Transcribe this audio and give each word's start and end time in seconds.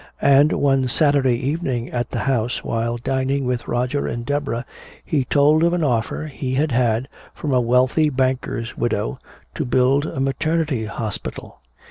And 0.23 0.51
one 0.53 0.87
Saturday 0.87 1.35
evening 1.35 1.91
at 1.91 2.09
the 2.09 2.21
house, 2.21 2.63
while 2.63 2.97
dining 2.97 3.45
with 3.45 3.67
Roger 3.67 4.07
and 4.07 4.25
Deborah, 4.25 4.65
he 5.05 5.25
told 5.25 5.63
of 5.63 5.73
an 5.73 5.83
offer 5.83 6.25
he 6.25 6.55
had 6.55 6.71
had 6.71 7.07
from 7.35 7.53
a 7.53 7.61
wealthy 7.61 8.09
banker's 8.09 8.75
widow 8.75 9.19
to 9.53 9.63
build 9.63 10.07
a 10.07 10.19
maternity 10.19 10.85
hospital. 10.85 11.59